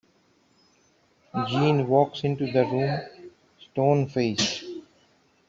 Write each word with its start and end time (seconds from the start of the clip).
Jean 1.47 1.87
walks 1.87 2.23
into 2.23 2.51
the 2.51 2.65
room, 2.65 3.29
stone-faced. 3.59 4.63